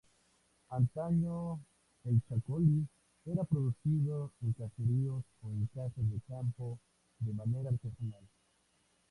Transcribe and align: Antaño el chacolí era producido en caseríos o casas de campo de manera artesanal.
Antaño 0.77 1.59
el 2.05 2.23
chacolí 2.27 2.87
era 3.23 3.43
producido 3.43 4.31
en 4.41 4.51
caseríos 4.53 5.23
o 5.43 5.49
casas 5.75 6.09
de 6.09 6.19
campo 6.21 6.79
de 7.19 7.31
manera 7.35 7.69
artesanal. 7.69 8.23